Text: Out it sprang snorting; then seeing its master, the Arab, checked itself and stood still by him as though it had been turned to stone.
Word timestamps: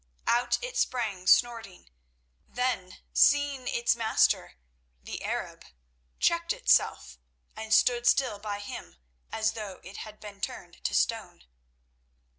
Out 0.25 0.57
it 0.63 0.75
sprang 0.77 1.27
snorting; 1.27 1.91
then 2.47 3.01
seeing 3.13 3.67
its 3.67 3.95
master, 3.95 4.53
the 5.03 5.23
Arab, 5.23 5.63
checked 6.17 6.53
itself 6.53 7.19
and 7.55 7.71
stood 7.71 8.07
still 8.07 8.39
by 8.39 8.61
him 8.61 8.95
as 9.31 9.51
though 9.51 9.79
it 9.83 9.97
had 9.97 10.19
been 10.19 10.41
turned 10.41 10.83
to 10.85 10.95
stone. 10.95 11.43